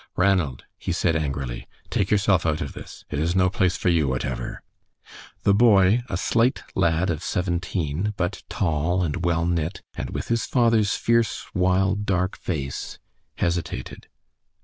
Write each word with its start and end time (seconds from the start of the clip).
"Ranald," 0.15 0.63
he 0.79 0.91
said, 0.91 1.15
angrily, 1.15 1.67
"take 1.91 2.09
yourself 2.09 2.43
out 2.43 2.59
of 2.59 2.73
this. 2.73 3.05
It 3.11 3.19
is 3.19 3.35
no 3.35 3.51
place 3.51 3.77
for 3.77 3.89
you 3.89 4.07
whatever." 4.07 4.63
The 5.43 5.53
boy, 5.53 6.01
a 6.09 6.17
slight 6.17 6.63
lad 6.73 7.11
of 7.11 7.21
seventeen, 7.21 8.15
but 8.17 8.41
tall 8.49 9.03
and 9.03 9.23
well 9.23 9.45
knit, 9.45 9.83
and 9.93 10.09
with 10.09 10.29
his 10.29 10.47
father's 10.47 10.95
fierce, 10.95 11.45
wild, 11.53 12.07
dark 12.07 12.35
face, 12.35 12.97
hesitated. 13.35 14.07